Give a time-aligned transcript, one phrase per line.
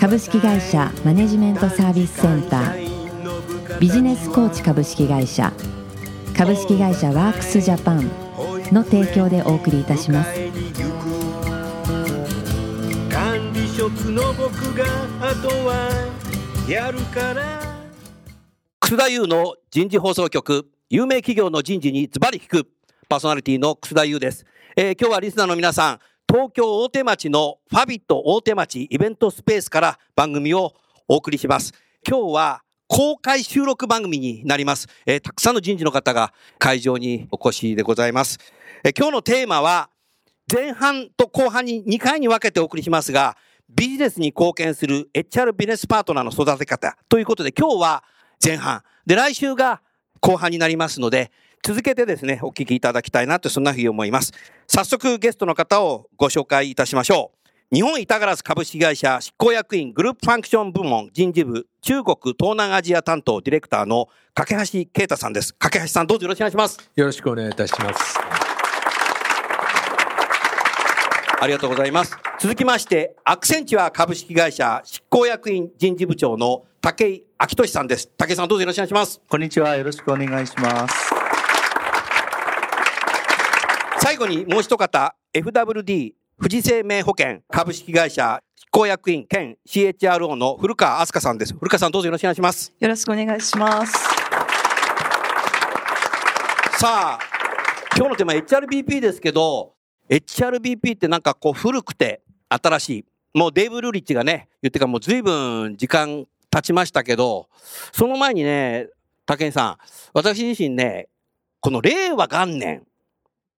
[0.00, 3.78] 株式会社マネジメントサービスセンター。
[3.78, 5.52] ビジネスコーチ株式会社。
[6.34, 8.10] 株式会社ワークスジャパン
[8.72, 10.32] の提供でお送りいたします。
[13.10, 14.86] 管理職の僕が
[15.20, 15.90] あとは
[16.66, 17.60] やるから。
[18.80, 20.66] 楠田優の人事放送局。
[20.88, 22.66] 有名企業の人事にズバリ聞く。
[23.06, 25.98] パーソナリティの楠田優です、えー今日はリスナーの皆さん
[26.32, 30.74] 東京大手町のファビット大手町イベントスペースから番組を
[31.08, 31.72] お送りします。
[32.06, 38.38] 今日は公開収録番組になります、えーたくさんの人事の方が会場にお越しでございます、
[38.84, 39.90] えー今日のテーマは
[40.48, 43.36] 前半と後半に2回に分けてお送りしますが、
[43.68, 48.04] ビジネスに貢献する HR ビジネスパートナーの育て方ということで、今日は
[48.40, 48.84] 前半。
[49.04, 49.82] で、来週が
[50.20, 54.32] 後半になりますので、続けてですね、お聞きいただきたいなと、そんなふうに思います。
[54.66, 57.74] 早速ゲストの方をご紹介いたしましょう。
[57.74, 65.54] 日本板ガラス株式会社執行役員グループファンクション部門人事部中国東南アジア担当ディレクターの架橋啓太さんです。
[65.54, 66.90] 架橋さんどうぞよろしくお願いします。
[66.96, 68.18] よろしくお願いいたします。
[71.42, 72.16] ありがとうございます。
[72.40, 78.08] 続きまして、アクセンチュア株式会社執行役員人事部長の武井明俊さんです。
[78.08, 79.20] 武井さんどうぞよろしくお願いします。
[79.28, 79.76] こんにちは。
[79.76, 81.09] よろしくお願いします。
[84.02, 91.52] 最後にもう一方、FWD 富士生命保険株式会社執行役員兼 CHRO の古川飛鳥さんです。
[91.52, 92.72] 古川さんどうぞよろしくお願いします。
[92.80, 93.92] よろしくお願いします。
[96.78, 97.18] さあ、
[97.94, 99.74] 今日のテーマ HRBP ですけど、
[100.08, 103.04] HRBP ってなんかこう古くて新しい。
[103.38, 107.50] もうデーブ・ルリッチがね、言ってからもう随分時間経ちましたけど、
[107.92, 108.88] その前にね、
[109.26, 109.76] 武井さん、
[110.14, 111.08] 私自身ね、
[111.60, 112.86] この令和元年、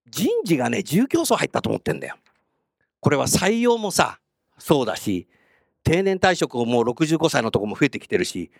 [0.09, 2.15] 人事がね、重競争入ったと思ってんだよ。
[2.99, 4.19] これは採用もさ、
[4.57, 5.27] そうだし、
[5.83, 8.51] 定年退職をもう65歳のとこも増えてきてるし、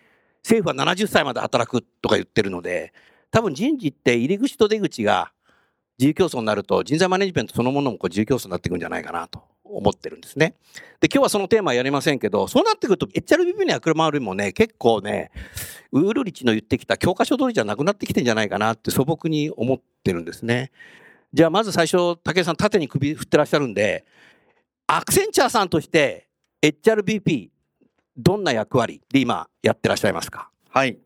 [0.42, 2.92] 政府は70歳まで働くとか言ってるので、
[3.30, 5.32] 多分人事って入り口と出口が
[5.98, 10.54] 自由競争になると人材マネジメントそのものもこう自由競争になっていくんじゃないかなと思ってるんですね。
[11.00, 15.30] で、今日はそのテーマはやりませんけど、そうなってくると HRBP の役回りもね、結構ね、
[15.92, 20.70] ウールリッチの言ってきた教科書通りじゃなくなってきてんじゃないかなって素朴に思ってるんですね。
[21.34, 24.04] じゃあまず最初、武井さん縦に首振ってらっしゃるんで、
[24.86, 26.28] アクセンチャーさんとして
[26.62, 27.48] HRBP
[28.16, 30.48] どんな役割で今やってらっしゃいますか？
[30.70, 30.96] はい。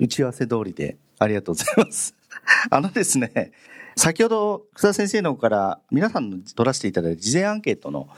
[0.00, 2.16] 打ち合わせ通りでありがとうございます。
[2.68, 3.52] あのですね、
[3.96, 8.08] 先ほど草田先生の方から皆さんの取らせていただいた事前アンケートの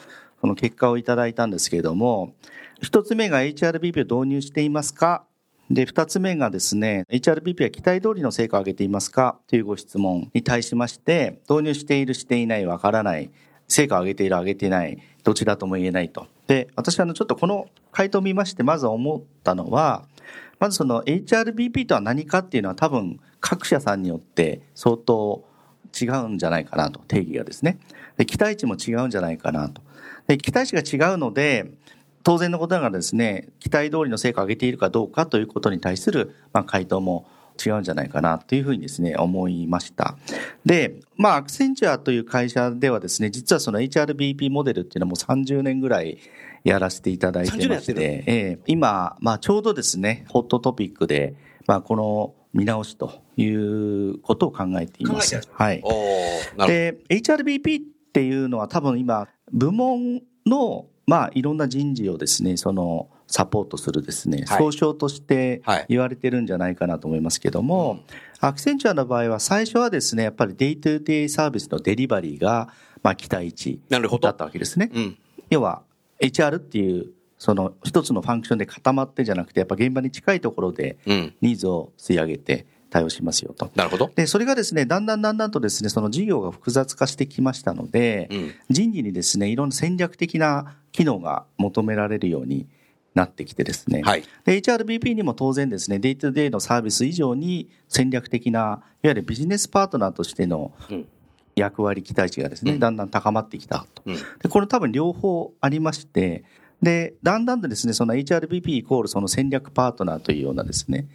[0.40, 2.34] その結果をいただいたんですけれども、
[2.80, 5.26] 一つ目が HRBP を導入していますか？
[5.70, 9.38] で、二つ目がですね、HRBP は期待通りの成果を上げていますか？
[9.46, 13.30] というご質問に対しまして、導入している、していない、わからない、
[13.68, 16.26] 成果を上げている、上げていない、どちらとも言えないと。
[16.46, 20.04] で、私は、ちょっとこの回答を見まして、まず思ったのは、
[20.58, 25.44] まずその HRBP とは何かっていうのは多分各社さんによって相当
[26.00, 27.78] 違うんじゃないかなと、定義がですね。
[28.16, 29.82] で期待値も違うんじゃないかなと。
[30.26, 31.70] で期待値が違うので、
[32.22, 37.26] 当然のことながらですね、期待通りの成果を上げているかどうかということに対する、まあ、回答も
[37.64, 40.16] 違うんじゃないかなというふうにですね、思いました。
[40.64, 46.18] で、まあ、アクセンチュアという会社ではですね、実はその HRBP モデルっていうのはもう30年ぐらい
[46.64, 51.34] やらせていただいて30年やまして、ええ今、まあ、ちょうどですね、ホットトピックで、
[51.66, 55.40] まあ、この見直しということを考えています。
[55.52, 55.82] はい。
[56.66, 68.00] で、HRBP っていうのは多分今、部門の、まあ、いろんな人事をですね、その、サポートするですね、はい総称としてはい言われてるんじゃないかなと思いますけども、
[68.40, 72.68] アクセンチュアの場合は最初はですね、やっぱり day-to-day サービスのデリバリーが、
[73.02, 74.90] まあ、期待値なるほどだったわけですね。
[74.94, 75.18] うん。
[75.48, 75.82] 要は
[76.20, 81.34] HR っていうその一つのファンクションで固まってじゃなくてやっぱ現場に近いところでうん。
[81.40, 83.70] ニーズを吸い上げて対応しますよと。
[83.74, 84.10] なるほど。
[84.14, 88.54] でそれがですねだんだんだんだんとですねその事業が複雑化してきましたので、うん。
[88.70, 92.66] 人事にですねいろんな戦略的な機能が求められるように
[93.14, 94.24] なってきてですね、はい。
[94.44, 101.08] で HRBP にも当然ですね day-to-day のサービス以上に戦略的ないわゆるビジネスパートナーとしてのうん
[101.56, 104.02] 役割期待値がですね、うんだんだん高まってきたと。
[104.06, 104.14] うん。
[104.14, 106.44] でこれ多分両方ありまして
[106.82, 111.08] で、だんだんとですね、その HRBP イコールその戦略パートナーというようなですね、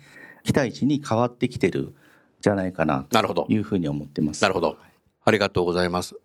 [0.43, 1.93] 期待値に変わってきてる
[2.41, 4.41] じゃないかななるほどというふうに思ってます。
[4.41, 4.77] なるほど。
[5.23, 6.15] ありがとうございます。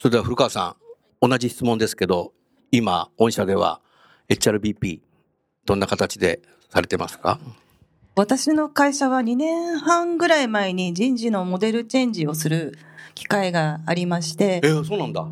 [0.00, 0.76] それでは古川さ
[1.22, 2.32] ん、同じ質問ですけど、
[2.72, 3.80] 今、御社では
[4.28, 5.00] HRBP、
[5.66, 6.40] どんな形で
[6.70, 7.38] されてますか？
[8.16, 12.76] 私の会社は2年半ぐらい前に人事のモデルチェンジをする
[13.14, 15.26] 機会がありましてえ、ー、そうなんだ。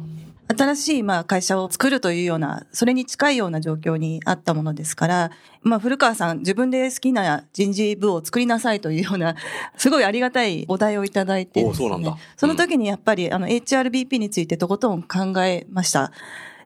[0.57, 5.31] 新しいまあ会社を作るというような、それに近いような状況にあったものですから、
[5.63, 9.37] まあ古川さん自分で好きな人事部を作りなさいというような、
[9.77, 16.13] すごいありがたいお題をいただいてそうなんだその時にやっぱりあの HRBP についてとことん考えました。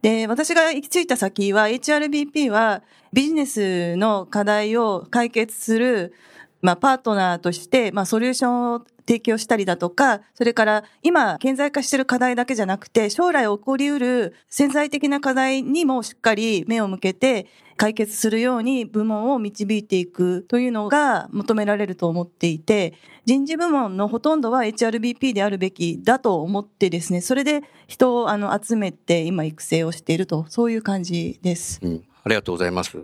[0.03, 2.83] で、私が行き着いた先は HRBP は
[3.13, 6.15] ビジネスの課題を解決する
[6.63, 22.95] まあ、パートナーとして、まあ、ソリューションを提供したりだとか、それから今、顕在化している課題だけじゃなくて、将来起こりうる潜在的な課題にもしっかり目を向けて解決するように部門を導いていくというのが求められると思っていて、
[23.25, 31.81] 人事部門のほとんどは HRBP であるべきだと思ってですね、それで人をあの集めて今育成をしていると、そういう感じです。
[31.83, 32.05] うん。
[32.23, 32.97] ありがとうございます。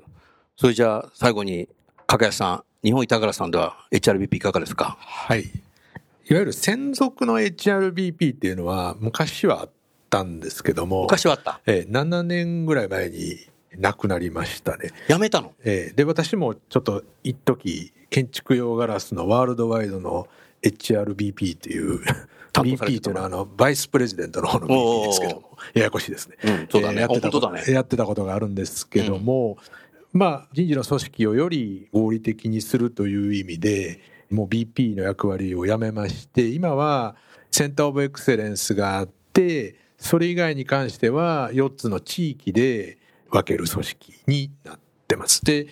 [0.56, 1.68] それじゃあ、最後に、
[2.16, 4.96] かやさん、日本板倉さんでは HRBP いかがですか？
[5.00, 5.42] はい。
[5.42, 5.44] い
[6.34, 9.70] わゆる専属の HRBP っていうのは昔はあっ
[10.10, 11.60] たんですけども、昔はあった？
[11.66, 13.36] えー7年ぐらい前に
[13.76, 14.90] 亡くなりましたね。
[15.08, 15.52] やめたの？
[15.64, 20.28] えーで、私もちょっと一時建築用ガラスのワールドワイドの
[20.62, 22.00] HRBP っていう、
[22.54, 26.36] BP というのはあの、バイスプレジデントの方の BP ですけども、ややこしいですね。
[26.42, 27.02] うんそうだね。
[27.02, 27.62] えーやってたこ本当だね。
[27.64, 29.58] とやってたことがあるんですけども、
[30.12, 34.00] まあ、人事の組織をより合理的にするという意味で、
[34.30, 37.16] もう BP の役割をやめまして、今は
[37.50, 42.98] Center of Excellence があって、それ以外に関しては4つの地域で
[43.30, 45.44] 分ける組織になってます。
[45.44, 45.70] で、で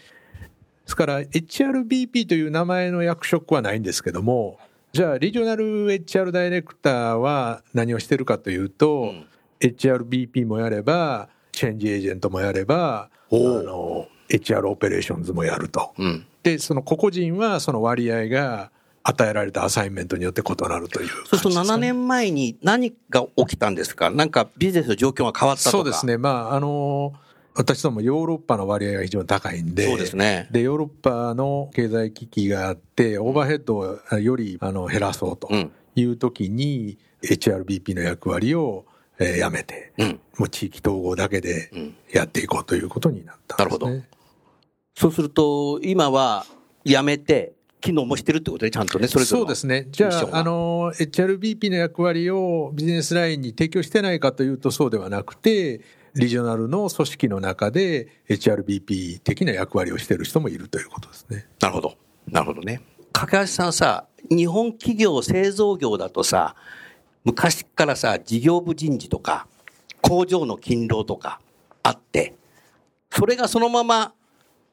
[0.86, 4.58] すから HRBP という名前の役職はないんですけども、
[4.92, 9.12] じゃあリージョナル HR ダイレクターは何をしてるかというと、
[9.60, 15.92] HRBP もやれば、 change agent もやれば、あの、HR オペレーションズもやると。
[15.98, 16.26] うん。
[16.42, 18.70] で、その個々人はその割合が
[19.02, 24.10] 与えられたアサインメントによって異なるという感じそうすると7ですかね年前に何が起きたんですか？
[24.10, 25.70] なんかビジネスの状況が変わったとか。
[25.78, 26.06] そうです。
[26.06, 26.18] ね。
[26.18, 27.12] まあ、あの、
[27.54, 30.48] 私どもヨーロッパの割合が非常に高いんで、そうですね。
[30.50, 35.72] で、ヨーロッパの経済危機があって、オーバーヘッドをよりあの減らそうとうん。
[35.94, 38.84] いう時に、HRBP の役割を、
[39.18, 40.20] えーやめて、うん。
[40.36, 41.94] もう地域統合だけでうん。
[42.12, 43.86] やっていこうということになったんです、ね。
[43.86, 44.06] なるほ
[44.96, 46.46] そうすると、今は
[46.84, 47.52] やめて、
[47.82, 49.46] 機能もしてるってことで、ちゃんとね、それぞれの。
[49.46, 49.86] そうですね。
[49.90, 55.82] じゃあ、あの、HRBP の役割をビジネスラインに提供してないかというとそうではなくて、
[56.14, 61.46] リジョナルの組織の中で HRBP 的な役割をしている人もいるということですね。
[61.60, 61.94] なるほど。
[62.26, 62.80] なるほどね。
[63.12, 66.56] 架橋さんさ、日本企業製造業だとさ、
[67.24, 69.46] 昔からさ、事業部人事とか、
[70.00, 71.40] 工場の勤労とか
[71.82, 72.34] あって、
[73.10, 74.14] それがそのまま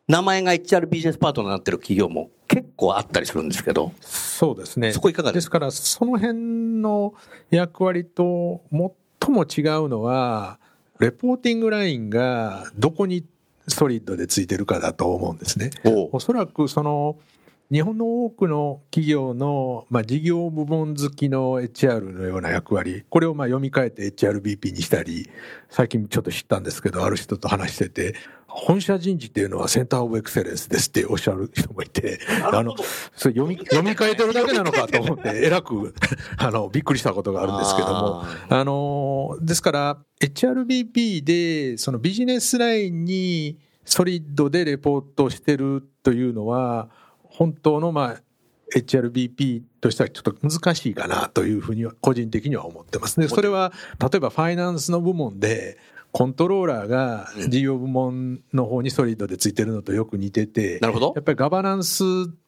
[0.07, 4.91] 名前が HR ビジネスパートナーになってる企業も結構あったりするんですけど、そうですね。
[4.91, 7.13] そこいかがでですすから、その辺の
[7.49, 8.61] 役割と
[9.21, 10.59] 最も違うのは、
[10.99, 13.25] レポーティングラインがどこに
[13.67, 15.71] ソリッドでついてるかだと思うんですね。
[16.11, 17.17] おそらくその
[17.71, 25.29] 日本の多くの企業の、まあ、事業部門好きの HR のような役割、これをまあ読み替えて HRBP にしたり、
[25.69, 28.15] 最近ちょっと知ったんですけど、ある人と話してて、
[28.55, 32.75] 本社人事っていうのはセンターオブエクセレンスですっておっしゃる人もいて、あの、
[33.15, 35.95] それ読み、読み替えてるだけなのかと思って、えらく、
[36.37, 46.89] あの、びっくりしたことがあるんですけども、ああの、ですから、HRBP で、そのビジネスラインにソリッドでレポートしてるというのは、
[47.23, 48.21] 本当の、まあ、
[48.75, 53.27] HRBP としてはちょっと難しいかなというふうには、個人的には思ってますね。
[53.27, 55.77] それは、例えばファイナンスの部門で、
[56.13, 62.03] コントローラーが事業部門の方にソリッドでついてるのとよく似てて、なるほどやっぱりガバナンス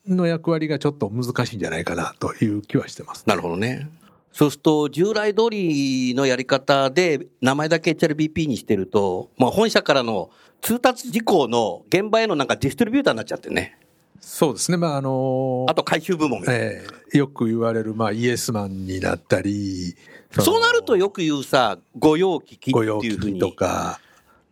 [0.07, 3.89] の役割がちょっと難しいんじゃないかなという気はしてます、なるほどね。
[4.31, 10.29] そうすると、従来通りのやり方で、名前だけ HRBP にしてると、まあ本社からの
[10.61, 13.79] 通達事項の現場へのなんかディストリビューターになっちゃってね。
[14.19, 14.77] そうですね。
[14.77, 23.99] まあ、あのあと回収部門ええよく言われる、まあ、イエスマンになったり、のそうなるとよく言うさ、御用聞きっていうふうにとか、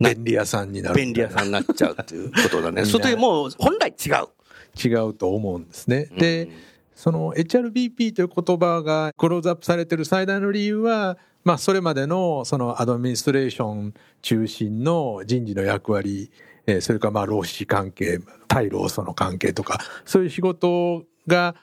[0.00, 0.96] な便利屋さんになる。
[0.96, 2.84] 便利屋さんになっちゃうっていうことだね。
[2.84, 4.28] それでもう本来違う。
[4.76, 6.06] 違うと思うんですね。
[6.16, 6.48] で、
[6.94, 16.30] その HRBP という言葉がクローズアップされてる最大の理由は、まあ、それまでのそのアドミニストレーション中心の人事の役割、
[16.66, 21.54] えー、それからまあ労使関係、対労組の関係とか、そういう仕事が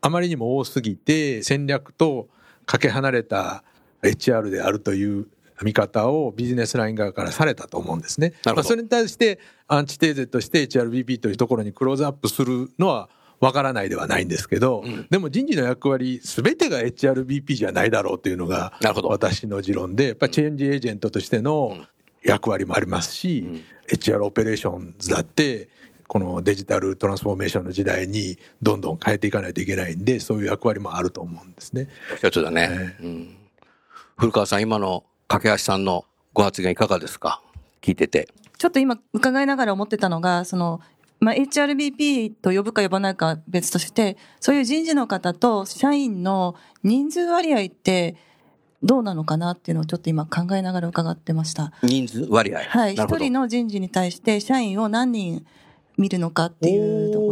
[0.00, 2.28] あまりにも多すぎて、戦略と
[2.66, 3.62] かけ離れた
[4.02, 5.26] HR であるという
[5.62, 8.34] 見方をビジネスライン側からされたと思うんですね。
[8.44, 13.08] まあ、それに対してアンチテーゼとして HRBP というところにクローズアップするのは
[13.40, 18.72] わからないではないんですけど、うん、でも人事の役割すべてが HRBP じゃないだろうというのが
[19.04, 21.76] 私の持論で、やっぱりチェンジエージェントとしての
[22.22, 23.62] 役割もありますし、うん、
[23.96, 25.68] HR オペレーションズだって
[26.08, 31.88] このデジタルトランスフォーメーションの時代にどんどん変えていかないといけないんで、そういう役割もあると思うんですね。
[32.16, 32.96] 一つだね。
[33.00, 33.36] えー、うん、
[34.18, 37.40] 古川さん、今の掛橋さんのご発言いかがですか？
[37.80, 38.28] 聞いてて。
[38.58, 40.80] ちょっと今伺いながら思ってたのが、その、
[41.20, 48.16] まあ、HRBP と呼ぶか呼ばないか別として、そういう人事の方と社員の人数割合って
[48.82, 51.72] どうなのかなっていうのをちょっと今考えながら伺ってました。
[51.84, 52.94] 人数割合はい。
[52.94, 55.46] 一人の人事に対して社員を何人
[55.96, 57.27] 見るのかっていうと。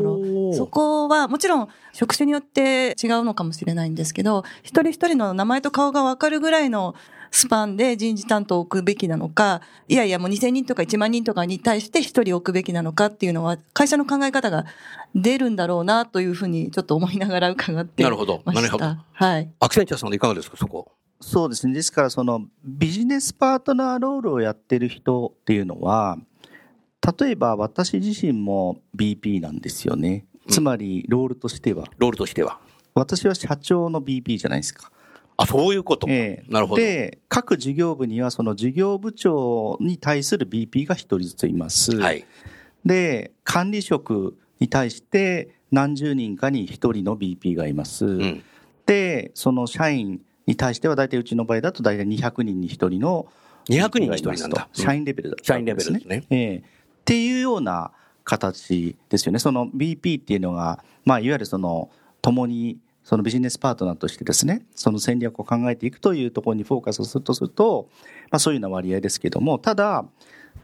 [0.55, 6.95] そこはもちろん職種によって違うのかもしれないんですけど、一人一人の名前と顔がわかるぐらいの
[7.31, 14.65] スパンで人事担当を置くべきなのか、いやいやもう2000人とか1万人とかに対して1人置くべきなのかっていうのは、会社の考え方が
[15.15, 18.43] 出るんだろうなというふうにちょっと思いながら伺ってなるほど。
[18.47, 18.97] なるほど。
[19.13, 19.51] はい。
[19.61, 20.93] アクセンチャーさんでいかがですか、そこ。
[21.21, 21.75] そうですね。
[21.75, 26.19] ですから、そのビジネスパートナーロールをやってる人っていうのは、
[27.21, 30.27] 例えば私自身も BP なんですよね。
[30.49, 31.87] つまり、ロールとしては、うん。
[31.99, 32.59] ロールとしては。
[32.95, 34.91] 私は社長の BP じゃないですか。
[35.37, 36.07] あ、そういうこと。
[36.09, 36.83] えー、なるほど。
[36.83, 41.97] で、各事業部にはその事業部長に対する BP が一人ずついます。
[41.97, 42.25] はい。
[42.85, 48.07] で、管理職に対して何十人かに一人の BP がいます。
[48.07, 48.43] うん、
[48.87, 53.27] で、その社員に対しては大体うちの場合だと大体200人に一人の
[53.69, 54.69] 200人に一人なんだ。
[54.73, 56.25] 社員レベルだ、ね、社員レベルですね。
[56.31, 56.65] ええー、っ
[57.05, 57.93] ていうような
[58.27, 59.39] 形ですよね。
[59.39, 61.91] その BP っていうのが、まあ、いわゆるその、
[62.21, 67.89] 共にそのビジネスパートナーとしてですね、その戦略を考えていくというところにフォーカスをするとすると、
[68.33, 70.05] まあそういうような割合ですけども、ただ、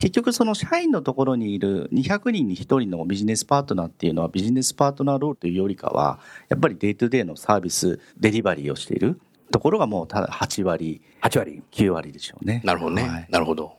[0.00, 9.20] 結局その社員のところにいる200人に1人のビジネスパートナーっていうのはビジネスパートナーロールというよりかは、やっぱり day-to-day のサービス、デリバリーをしている
[9.52, 12.60] ところがもうただ8割、8割、9割でしょうね。
[12.64, 13.02] なるほどね。
[13.02, 13.74] はい、なるほど。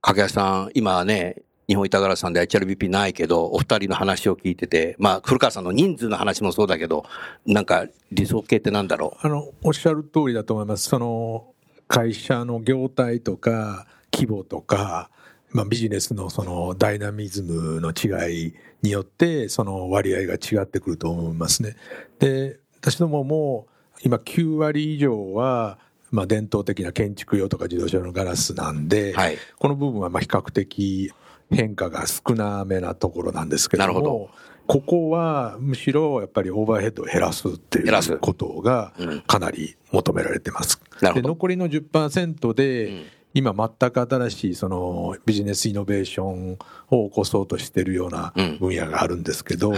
[0.00, 1.42] 掛橋さん、今ね、
[1.72, 7.06] 日本板硝子さんで HRBP ないけど、お二人の話を聞いてて、まあ、古川さんの人数の話もそうだけど、
[7.46, 9.26] なんか理想系ってなんだろう？
[9.26, 10.90] あの、おっしゃる通りだと思います。
[10.90, 11.46] その、
[11.88, 15.08] 会社の業態とか、規模とか、
[15.50, 21.76] まあ、ビジネスのそのダイナミズムの違いによって、その割合が違ってくると思いますね。
[22.18, 23.66] で、私どもも
[24.04, 25.78] 今9割以上は、
[26.10, 31.10] まあ、伝統的な建築用とか自動車のガラスなんで、はい、この部分はまあ比較的
[31.52, 34.30] 変化が少なめなところなんですけども、
[34.66, 38.92] ここはむしろやっぱりオーバーヘッドを減らすっていうことが
[39.26, 40.80] かなり求められてます。
[41.00, 46.58] で残りの10%で、今全く新しいそのビジネスイノベーション
[46.90, 49.72] を起こそうとしているような分野があるんですけど、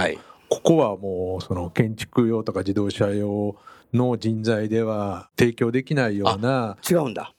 [0.48, 3.56] ここはもうその建築用とか自動車用
[3.92, 6.76] の人材では提供できないような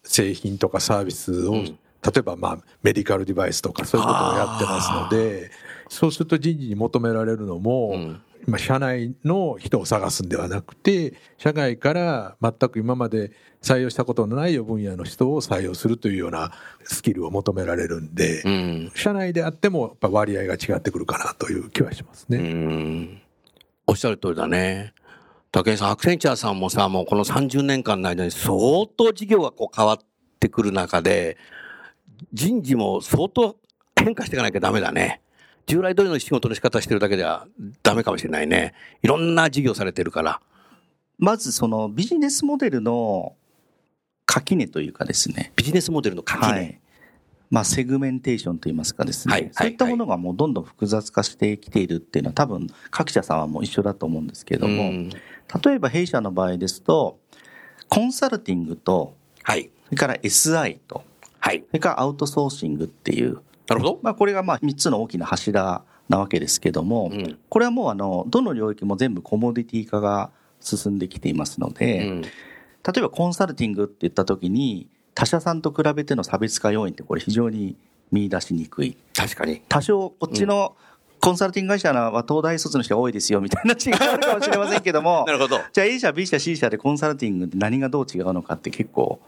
[0.04, 1.64] 製品とかサービスを
[2.06, 5.52] 例えばまあメディカルデバイスとかそういうことをやってますので、
[5.90, 13.32] そうすると人事に求められるのも、うんまあ、社内の人を探すんではなくて、社外から全く今まで
[13.62, 16.52] 採用したことのない分野の人を採用するというような
[16.84, 23.24] スキルを求められるんで、うん、社内であってもやっぱ割合が違ってくるかなという気はしますね。
[23.88, 24.94] おっしゃる通りだね。
[25.52, 29.98] 武井さん、アクセンチャーさんもさ、もうこの30年間の間に相当事業がこう変わっ
[30.40, 31.38] てくる中で、
[32.34, 33.56] 人事も相当
[33.96, 35.22] 変化していかなきゃダメだね。
[35.68, 37.48] 従来通りの仕事の仕方してるだけでは
[37.82, 38.74] ダメかもしれないね。
[39.02, 40.42] いろんな事業されてるから。
[41.18, 43.36] まずそのビジネスモデルの
[44.26, 45.54] 垣根というかですね。
[45.56, 46.52] ビジネスモデルの垣根。
[46.52, 46.80] はい、
[47.50, 54.92] まあ、セグメンテーションといいますかですね、はい、そういったものがもうどんどん複雑化してきているっていうのは多分各社さんはもう一緒だと思うんですけれども、
[55.64, 57.20] 例えば弊社の場合ですと、
[57.88, 61.04] コンサルティングと、はい、それから SI と、
[61.46, 61.64] はい。
[61.68, 63.36] それからアウトソーシングっていう。
[63.68, 64.00] なるほど。
[64.02, 72.30] まあこれがまあ3つの大きな柱なわけですけども、うん、これはもうあの、どの領域も全部コモディティ化が進んできていますので、うん、例
[72.98, 77.78] えばコンサルティングって言った時に、他社さんと比べての差別化要因ってこれ非常に
[78.12, 78.98] 見出しにくい。
[79.16, 79.62] 確かに。
[79.70, 80.76] 多少こっちの、
[81.20, 85.26] コンサルティング会社は東大卒の人が多いですよみたいな違いがあるかもしれませんけども。
[85.28, 85.60] なるほど。
[85.72, 89.20] じゃあ A 社、B 社、C 社でコンサルティングって何がどう違うのかって結構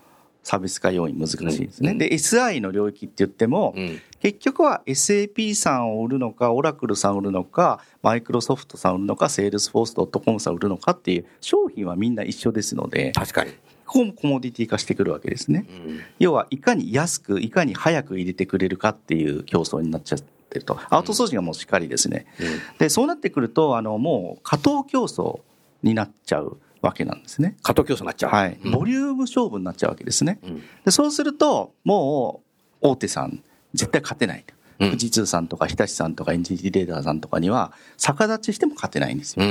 [0.44, 1.94] 差別化要因難しいですね。
[1.96, 3.76] で、SI の領域って言っても、
[4.22, 13.52] 結局は SAP さんを売るのか、オラクルさんを売るのか、マイクロソフトさんを売るのか、 Salesforce .com さんを売るのかっていう商品はみんな一緒ですので、確かに。
[13.88, 15.66] ここもコモディティ化してくるわけですね。
[15.70, 20.78] うん、要はいかに安く、いかに早く入れてくれるかっていう競争になっちゃってると。
[20.90, 22.26] アウトソーシングはもうしっかりですね。
[22.40, 22.48] うん、
[22.80, 25.40] で、そうなってくると、あの、もう過当競争
[25.84, 27.56] になっちゃうわけなんですね。
[27.62, 28.32] 過当競争になっちゃう。
[28.32, 28.58] はい。
[28.72, 30.40] ボリューム勝負になっちゃうわけですね。
[30.44, 32.42] うん、でそうすると、も
[32.82, 33.44] う、大手さん、
[33.74, 34.46] 絶対勝てない。
[34.80, 39.44] 富士通さんとか日立さんとかエンジニレーダーさんとかには逆立ちしても勝てないんですよ。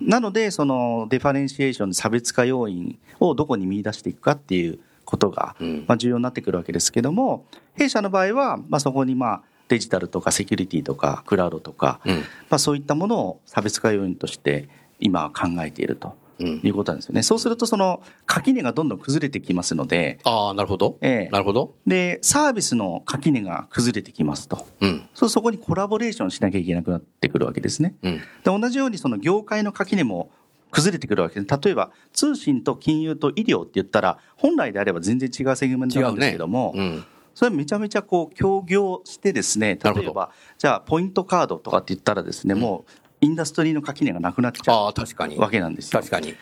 [0.00, 5.56] なので、そのデファレンシエーション、差別化要因をどこに見出していくかっていうことが、
[5.86, 7.44] まあ、重要になってくるわけですけども、
[7.74, 12.00] 弊社の場合は、まあ、そこにまあ、デジタルとかセキュリティとかクラウドとか、
[12.48, 14.68] まあ、そういったものを差別化要因として
[14.98, 16.14] 今考えていると。
[16.38, 17.22] いうことなんですよね。
[17.22, 20.18] そうすると、その、垣根がどんどん崩れてきますので。
[20.24, 20.98] ああ、なるほど。
[21.00, 21.74] ええなるほど。
[21.86, 24.66] で、サービスの垣根が崩れてきますと。
[24.80, 25.08] うん。
[25.14, 27.94] そう、そこにコラボレーションしなきゃいけなくなってくるわけですね。
[28.02, 28.16] うん。
[28.18, 30.30] で、同じようにその業界の垣根も
[30.70, 31.60] 崩れてくるわけです。
[31.62, 37.04] 例えば、通信と金融と医療って言ったら、本来であれば全然違うセグメントなんですけども、ね、うん。
[37.34, 46.00] それはめちゃめちゃこう協業してですね、例えば、じゃあポイントカードとかって言ったらですね、もうインダストリーの垣根がなくなっちゃうわけなんですよ。
[46.00, 46.34] 確かに。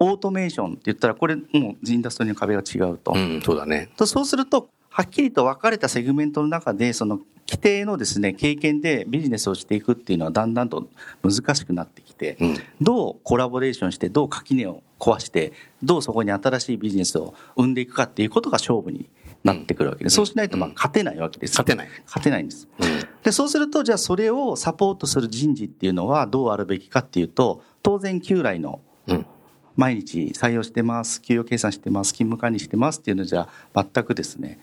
[0.00, 3.12] オートメーションって言ったら、これもうインダストリーの壁が違うと。
[3.14, 3.90] うん、そうだね。
[3.96, 10.88] とそうすると、はっきりと分かれたセグメントの中で、その規定のですね、経験でビジネスをしていくっていうのはだんだんと
[11.22, 19.08] 難しくなってきて、うん、どうコラボレーションして、どう垣根を壊して、どうそこに新しいビジネスを生んでいくかっていうことが勝負に
[19.44, 21.50] なってくるわけで、そうしないとまあ勝てないわけです。
[21.50, 21.88] 勝てない。
[22.06, 22.66] 勝てないんです。
[23.24, 28.80] で、そうすると、じゃあそれをサポートする人事っていうのはどうあるべきかっていうと、当然旧来の、
[29.76, 34.60] 毎日採用してます、給与計算してます、勤務管理してますっていうのじゃ全くですね、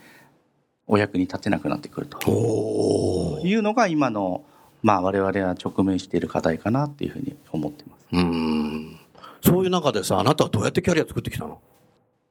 [0.86, 4.44] お役に立てなくなってくるというのが今の、
[4.82, 8.06] まあ我々は直面している課題かなっていうふうに思ってます。
[8.12, 8.98] うん。
[9.44, 11.60] そういう中でさ、あなたはどうやってキャリア作ってきたの？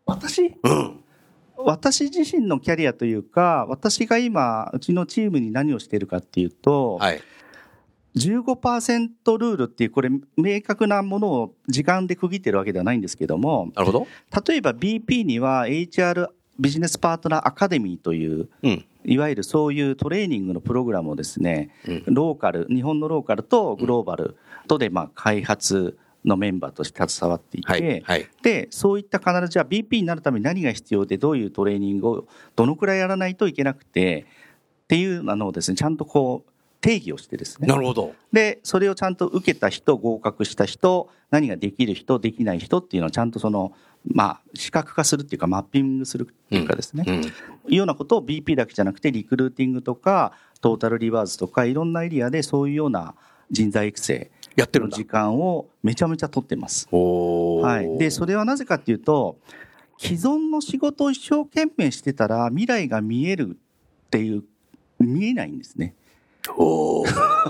[0.05, 0.55] 私？
[0.63, 1.00] うん。
[1.65, 7.21] 私自身のキャリアというか、私が今、うちのチームに何をしているかっていうと、はい、
[8.15, 14.07] 15%ルールっていう、これ、明確なものを時間で区切ってるわけではないんですけども、なるほど。
[14.45, 16.27] 例えば BP には HR
[16.59, 34.25] ビジネスパートナーアカデミーという、うん、いわゆるそういうトレーニングのプログラムをですね、うん、ローカル、日本のローカルとグローバルとでまあ開発、のメンバーとして携わっていて、はいはい、で、そういった必ずじゃあ BP になるために何が必要でどういうトレーニングをどのくらいやらないといけなくて、
[34.83, 37.67] っていうのをですね、ちゃんとこう、定義をしてですね。
[37.67, 38.13] なるほど。
[38.33, 43.71] で、それをちゃんと受けた人、合格した人、何ができる人、できない人っていうのをちゃんとその、
[44.03, 47.29] まあ、視覚化するっていうか、マッピングするっていうかですね、うんうん、い
[47.69, 53.15] うようなことを BP だけじゃなくて、リクルーティングとか、トータルリバーズとか、いろんなエリアでそういうような
[53.51, 56.87] 人材育成、やってる時間をめちゃめちゃ取ってます。
[56.91, 57.97] はい。
[57.97, 59.37] で、それはなぜかっていうと、
[59.97, 63.57] 既存の仕事を一生懸命してたら未来が見える
[64.07, 64.43] っていう、
[64.99, 65.95] 見えないんですね。
[66.57, 67.03] お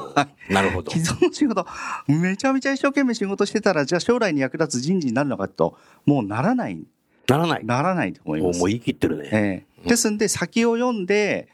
[0.50, 0.92] なるほど。
[0.92, 1.66] 既存の仕事、
[2.08, 6.84] めちゃめちゃ一生懸命仕事してたら、じゃあ将来に役立つ人事になるのかと、もうならない。
[7.28, 7.66] ならない。
[7.66, 8.60] ならないと思います。
[8.60, 9.30] もう言い切ってるね。
[9.32, 11.48] ええー、ですんで、先を読んで、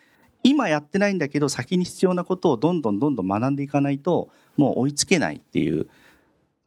[0.43, 5.87] 今やってないんだけど、先に必要なことをどんどんどんどん学んでいかないと、もう追いつけないっていう。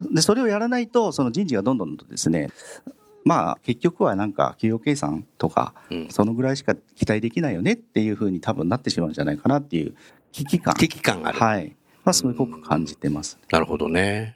[0.01, 2.49] で、それをやらないと、その人事がどんどんとですね、
[3.23, 5.73] まあ結局はなんか企業計算とか、
[6.09, 9.95] そのぐらいしか期待できないよねっていうふうに多分なってしまうんじゃないかなっていう
[10.31, 10.73] 危機感。
[10.75, 11.39] 危機感がある。
[11.39, 11.75] はい。
[12.03, 13.37] まあすごく感じてます。
[13.51, 14.35] なるほどね。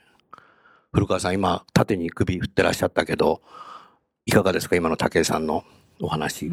[0.92, 3.42] 古川さん今縦に首振ってらっしゃったけど、
[4.24, 4.76] いかがですか？
[4.76, 5.64] 今の武井さんの
[6.00, 6.50] お話。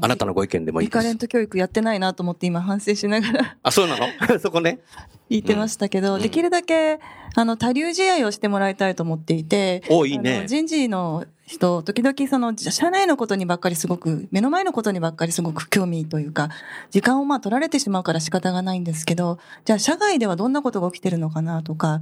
[0.00, 0.98] あなたのご意見でもいいです。
[0.98, 4.06] リカレント教育やってないなと思って今反省しながら あ、そうなの？
[4.40, 4.80] そこね。
[5.28, 7.00] 言ってましたけど、うん、できるだけ、
[7.34, 9.82] あの、多流試合をしてもらいたいと思っていて。
[9.90, 10.44] おいいね。
[10.46, 16.50] 人事の人、時々その、社内のことにばっかりすごく、目の前のことにばっかりすごく興味というか、
[16.90, 22.00] 時間をまあ取られてしまうから仕方がないんですけど、じゃあ社外ではどんなことが起きてるのかなとか、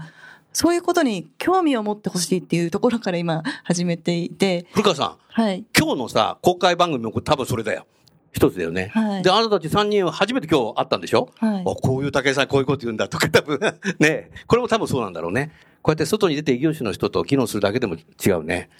[0.54, 4.66] そういうことに興味を持ってほしいっていうところから今始めていて。
[4.70, 5.16] 古川さん。
[5.28, 5.64] はい。
[5.76, 7.86] 今日のさ、公開番組も多分それだよ。
[8.32, 8.90] 一つだよね。
[8.94, 9.22] はい。
[9.22, 11.30] で、あなたたち三人は初めて今日会ったんでしょ？
[11.38, 11.64] はい。
[11.64, 13.58] こういう武井さんこういうこと言うんだとか多分
[13.98, 15.50] ね、これも多分そうなんだろうね。
[15.82, 18.70] こうやって外に出て異業種の人と機能するだけでも違うね。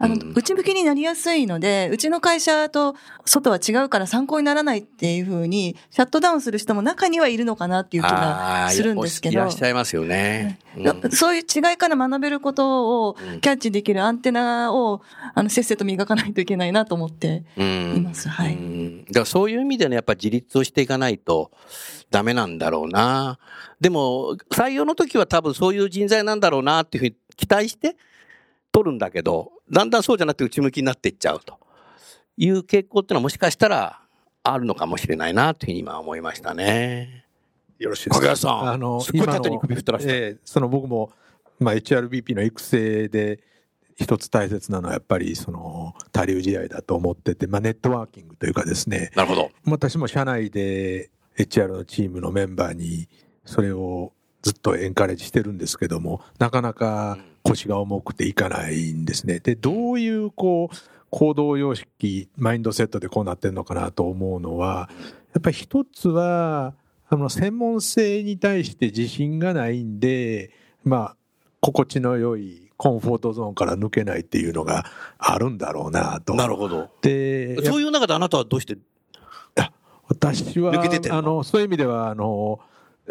[0.00, 9.60] あの、うん内向きになりやすいので、うちの会社と外は違うから参考にならないっていうふうに、シャットダウンする人も中にはいるのかなっていう気がするんですけどいらっし。
[9.62, 10.58] ゃいますよね。
[10.62, 15.02] うんそういう違いから学べることをうんキャッチできるアンテナを、
[15.34, 18.28] あの、せっせと磨かないといけないなと思ってうんいます。
[18.28, 18.54] はい。
[18.54, 21.50] うんだからそういう意味でね、やっぱ自立をしていかないと
[22.10, 23.38] ダメなんだろうな。
[23.80, 27.96] でも、採用の時は多分そういう人材なんだろうなっていうふうに期待して
[28.72, 31.58] 取るんだけど、だんだんそうじゃなくて内向きになっていっちゃうと。
[32.36, 34.00] いう傾向っていうのはもしかしたら
[34.44, 37.24] あるのかもしれないなというふうに今思いましたね。
[37.78, 38.36] よろしいですか？
[38.36, 41.10] さんあのすっごい縦に首振ってらっしゃるええその僕も、
[41.58, 43.40] まあ、HRBP の育成で
[43.96, 49.10] 一つ大切なのはやっぱりその多流時代だと思ってて、まあ、ネットワーキングというかですね。
[49.16, 49.50] なるほど。
[49.66, 53.08] 私も社内で HR のチームのメンバーに
[53.44, 59.38] それをずっとエンカレッジしてるんですけどもなかなか腰が重くていかないんですね。
[59.40, 60.76] でどういうこう
[61.10, 64.90] 行動様式マインドセットでこうなってるのかなと思うのは
[65.34, 66.74] やっぱり一つは
[67.08, 70.50] あの専門性に対して自信がないんで
[70.84, 71.16] まあ
[71.60, 74.84] 心地の良いコンフォートゾーンから抜けないっていうのが
[75.18, 76.34] あるんだろうなと。
[76.34, 76.90] なるほど。
[77.00, 78.76] でそういう中であなたはどうして？
[80.10, 81.18] 私は抜けててんの？
[81.18, 82.60] あのそういう意味ではあの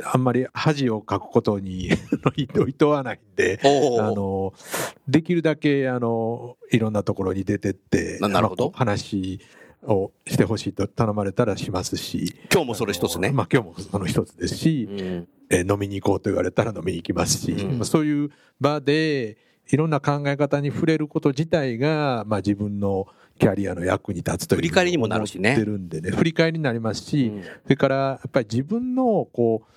[0.03, 1.89] あんまり恥をかくことに
[2.35, 4.53] い といとわないんであの
[5.07, 8.71] できるだけあのいろんなところに出てってななるほど。
[8.71, 9.39] 話
[9.83, 12.35] をしてほしいと頼まれたらしますし。
[12.51, 13.31] 今日もそれ一つね。
[13.31, 15.27] まあ、今日もその一つですし、うん。
[15.49, 17.77] えー飲みに行こうと言われたら飲みに行きますし、うん。
[17.77, 19.37] まあそういう場で
[19.69, 23.07] いろんな考え方に触れること自体が、まあ、自分の
[23.39, 25.51] キャリアの役に立つという振り返りにもなるしね。
[25.51, 27.43] 思ってるんでね振り返りになりますし、うん。
[27.43, 29.67] それからやっぱり自分のこう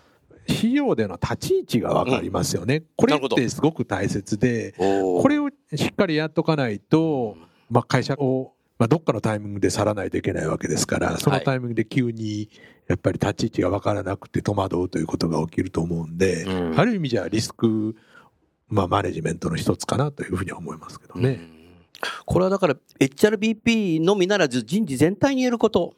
[0.49, 7.37] 市場での立ち位置が分かりますよね、これってすごく大切でこれをしっかりやっとかないと、
[7.71, 12.49] まあ、会社を、まあ、どっかのタイミングで去らないといけないわけですからそのタイミングで急に
[12.91, 16.81] やっぱり立ち位置が分からなくて戸惑うということが起きると思うんで、うん。
[16.81, 17.95] ある意味じゃリスク、
[18.69, 21.29] まあ、マネジメントの一つかなというふうには思いますけどね。
[21.29, 21.61] うん。
[22.27, 25.95] これはだから HRBP のみならず人事全体に言えること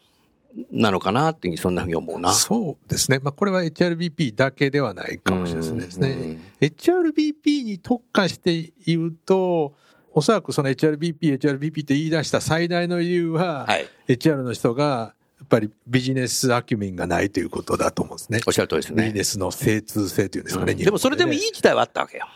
[0.70, 2.32] なのかなっていうそんなふうに思うな。
[2.32, 6.08] そうですね、まあ、これは HRBP だけではないかもしれないですね。
[6.10, 9.74] うん HRBP に特化して言うと、
[10.12, 13.88] おそらくその HRBP、HRBP って言い出した最大の理由は、はい。
[14.06, 18.40] HR の人がやっぱりビジネスアキュメンがないということだと思うんですね。
[18.46, 19.02] おっしゃる通りですね。
[19.04, 20.74] ビジネスの精通性というんですかね。
[20.74, 22.28] でもそれでもいいい時代はあったわけよ。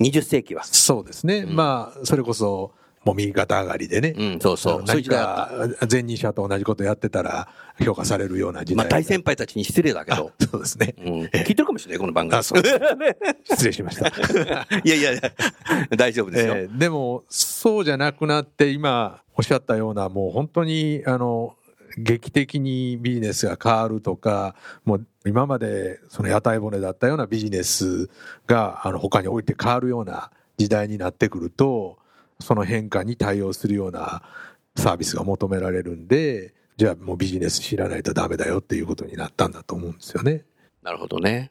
[0.00, 0.64] 20世紀は。
[0.64, 1.38] そうですね。
[1.38, 2.72] うんまあ、それこそ、
[3.04, 4.14] もう右肩上がりでね。
[4.16, 4.86] うん、そうそう。
[4.86, 5.50] そういっか
[5.90, 7.48] 前任者と同じことやってたら
[7.82, 8.64] 評価されるようなた。
[8.66, 8.84] 時代。
[8.84, 10.32] まあ大先輩たちに失礼だけど。
[10.38, 10.94] あ そうですね。
[10.98, 12.38] うん、聞いてるかもしれない、この番組。
[12.38, 12.62] あそう
[13.44, 14.08] 失礼しました。
[14.84, 15.32] いやいやいや、
[15.96, 16.56] 大丈夫ですよ。
[16.56, 21.56] えーでも、そうじゃなくなって、今おっしゃったような、もう本当に、あの、
[21.96, 28.08] 劇的にビジネスが変わるとか、もう今までその屋台骨だったようなビジネス
[28.46, 31.98] が、あの、他に置いて変わるような時代になってくると、
[32.40, 34.22] その変化に対応するような
[34.76, 40.44] サービスが求められるんで、じゃあもうビジネス知らないとダメだよっていうことになったんだと思うんですよね。
[40.82, 41.50] なるほどね。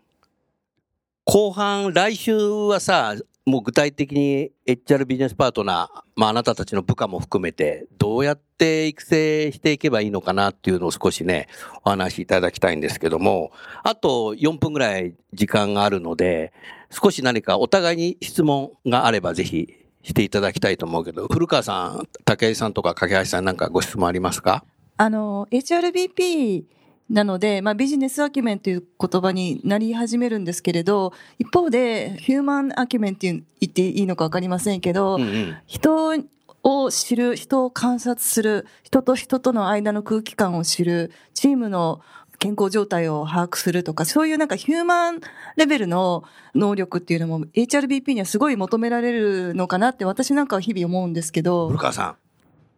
[1.25, 11.47] 後半、来週はさ、もう具体的に HR ビジネスパートナー、まああなたたちの部下も含めて、どうやって育成していけばいいのかなっていうのを少しね、
[11.83, 13.51] お話しいただきたいんですけども、
[13.83, 16.53] あと4分ぐらい時間があるので、
[16.91, 19.73] 少し何かお互いに質問があればぜひ
[20.03, 24.63] していただきたいと思うけど、古川さん、武井さんとか架橋さんなんかご質問ありますか？
[24.97, 26.63] あの、HRBP
[27.09, 35.57] なので、まあ、ビジネスアキュメンという言葉になり始めるんですけれど、一方で、ヒューマンアキュメンって言っていいのかわかりませんけど、うんうん。
[35.65, 36.13] 人
[36.61, 42.01] を知る、人を観察する、人と人との間の空気感を知る、チームの
[42.39, 45.19] 健康状態を把握するとか、そういうなんかヒューマン
[45.57, 46.23] レベルの
[46.55, 52.15] 能力っていうのも HRBP にはすごい求められるのかなって私なんかは日々思うんですけど古、川さん、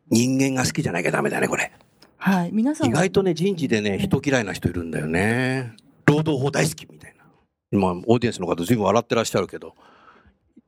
[0.09, 1.71] 人間が好きじゃなきゃダメだね、これ。
[2.17, 2.49] はい。
[2.51, 5.75] 皆さんは意外とね、人事でね、人嫌いな人いるんだよね。
[6.05, 7.23] 労働法大好きみたいな。
[7.71, 9.75] 今、オーディエンスの方ずいぶん笑ってらっしゃるけど、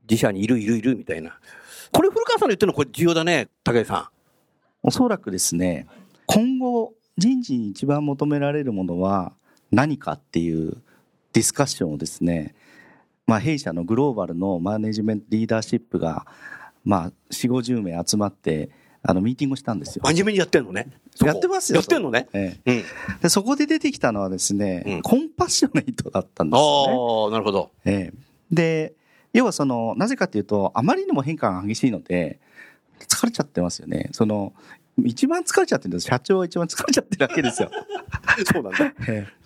[0.10, 1.39] 自社にいるいるいるみたいな。
[1.91, 4.12] これ古川さんの言ってるのこれ重要だね、武井さ
[4.84, 5.88] おそらくですね、
[6.25, 9.34] 今後人事に一番求められるものは
[9.71, 10.78] 何かっていう
[11.34, 12.56] ディスカッションをですね、
[13.28, 16.26] まあ、弊社のグローバルのマネジメントリーダーシップが、
[16.84, 18.69] まあ、4、50名集まって、
[19.06, 20.08] あの、ミーティングをしたんですよん。。
[20.08, 20.88] 真面目にやってんのね。
[21.21, 22.28] やってますよやってんのね。
[22.34, 23.19] ええうん。
[23.19, 26.93] でそこで出てきたのはですね、うんコンパッショネイトだったんですよね。
[26.93, 27.71] ああ、なるほど。
[27.86, 28.13] ええ
[28.52, 28.93] で、
[29.34, 32.39] 要はその、なぜかというと、あまりにも変化が激しいので、
[32.99, 34.10] 疲れちゃってますよね。
[34.12, 34.54] その、
[35.03, 36.08] 一番疲れちゃってるんです。
[36.08, 37.69] 社長は一番疲れちゃってるわけですよ。
[38.51, 38.93] そうなんだ。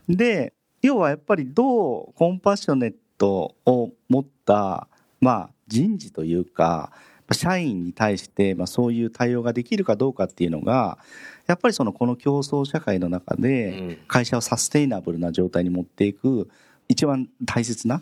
[0.09, 4.87] で、要はやっぱりどうコンパッショネットを持った、
[5.19, 6.91] まあ人事というか、
[7.31, 10.97] 社員に対して、まあ、そういう対応ができるかどうかっていうのが、
[11.45, 16.49] やっぱりそのこの競争社会の中で、会社をサステイナブルな状態に持っていく、
[16.87, 18.01] 一番大切な、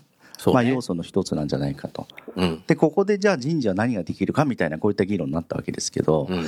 [0.53, 6.45] まあ、要素の一つなんじゃないかと、うん、でここでじゃあ人事は何ができるかみたいなこういった議論になったわけですけど、うん、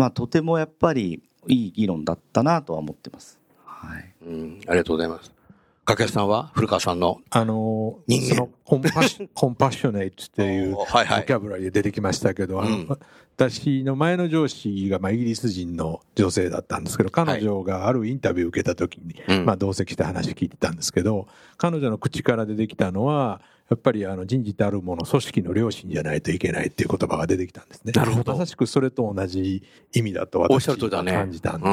[0.00, 3.38] まあとてもやっぱりいい議論だったなとは思ってます。
[3.66, 5.30] はい、うん、ありがとうございます。
[5.84, 12.98] 掛橋さんは古川さんのあの、そのコンパッショ、 コンパッショネイトっていうボキャブラリーで出てきましたけど、はいはい、あの、
[13.36, 23.40] 私の前の上司が、まあ、イギリス人の女性だったんですけど、彼女があるインタビューを受けた時に、はい、まあ、同席した話聞いてたんですけど、彼女の口から出てきたのは、
[23.70, 27.92] やっぱりあの人事たるもの、組織の良心じゃないといけないっていう言葉が出てきたんですね。
[27.92, 28.32] なるほど。
[28.32, 29.62] まさしくそれと同じ
[29.92, 31.68] 意味だと私は感じたんで、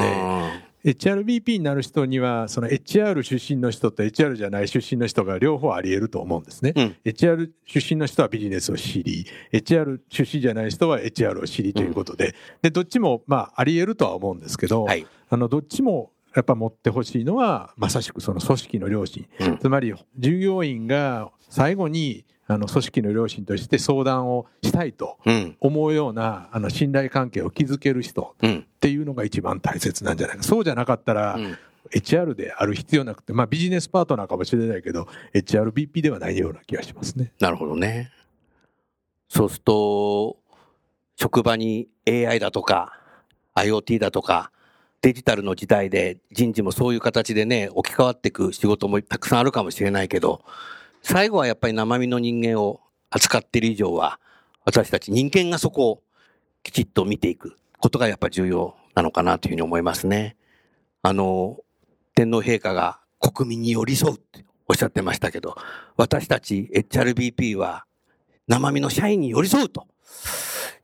[0.84, 6.72] HRBP になる人には、その HR 出身の人と HR じゃない出身の人が両方あり得ると思うんですね。
[6.76, 19.26] うん、HR 出身の人はビジネスを知り、HR 出身じゃない人は HR を知りということで、うん、で、どっちも、まあ、あり得るとは思うんですけど、はい、あの、どっちもやっぱ持ってほしいのは、まさしくその組織の良心。
[19.40, 25.18] うん、つまり、従業員が最後に、あの、組織の良心として相談をしたいと
[25.60, 30.42] 思うような、あの、信頼関係を築ける人っていうのが一番大切なんじゃないか。
[30.42, 31.38] そうじゃなかったら、
[31.94, 37.32] HR である必要なくて、まあビジネスパートナーかもしれないけど、HRBP ではないような気がしますね。
[37.38, 38.10] なるほどね。
[39.28, 40.38] そうすると、
[41.16, 42.98] 職場に AI だとか、
[43.56, 44.52] IoT だとか、
[45.02, 50.42] デジタルの時代で人事もそういう形でね、置き換わっていく仕事もたくさんあるかもしれないけど、
[51.02, 52.80] 最後はやっぱり生身の人間を
[53.10, 54.20] 扱っている以上は、
[54.64, 56.02] 私たち人間がそこを
[56.62, 60.36] きちっと見ていくことがやっぱ重要なのかなというふうに思いますね。
[61.02, 61.58] あの、
[62.14, 65.56] 天皇陛下が国民に寄り添うっておっしゃってましたけど、
[65.96, 67.86] 私たち HRBP は
[68.46, 69.86] 生身の社員に寄り添うと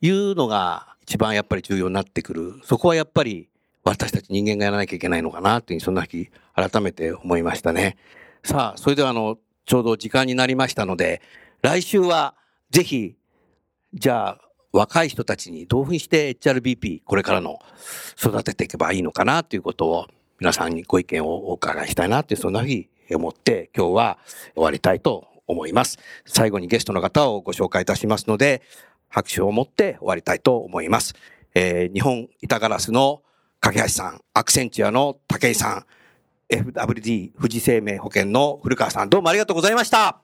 [0.01, 2.55] いうのが一番やっぱり重要になってくる。
[2.65, 3.51] そこはやっぱり
[3.85, 7.97] 私たち人間がやらなきゃいけないのかなというふうにそんな日改めて思いましたね。
[8.43, 11.23] さあ、それではあの、ちょうど時間になりましたので、
[11.63, 12.35] 来週は
[12.71, 13.17] ぜひ、
[13.93, 14.41] じゃあ、
[14.73, 17.61] 若い人たちにどういうふうにして HRBP これからの
[18.19, 20.09] 育てていけばいいのかなということを
[20.41, 24.19] 皆さんにご意見をお伺いしたいなってそんなふうに思って今日は
[24.55, 26.01] 終わりたいと思います。
[26.27, 28.63] 最後にゲストの方をご紹介いたしますので
[29.09, 31.15] 拍手を持って終わりたいと思います。
[31.55, 33.23] えー、日本板ガラスの
[33.61, 35.87] 架橋さん、アクセンチュアの武井さん、
[36.51, 40.24] FWD 富士生命保険の古川さん、どうもありがとうございました。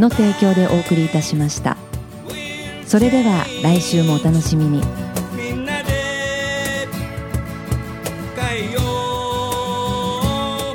[0.00, 1.76] の提供でお送りいたしました。
[2.86, 4.82] それでは来週もお楽しみに。
[5.36, 6.88] みんなで
[8.34, 8.80] 変えよ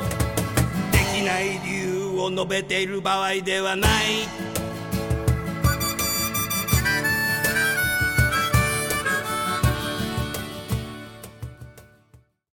[0.00, 0.02] う。
[0.92, 4.45] できない理由を述べている場合ではない。